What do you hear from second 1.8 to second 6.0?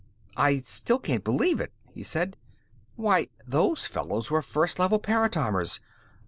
he said. "Why, those fellows were First Level paratimers.